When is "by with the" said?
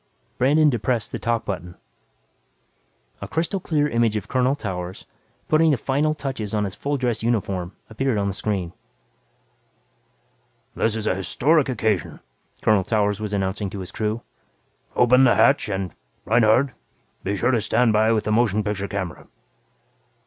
17.93-18.31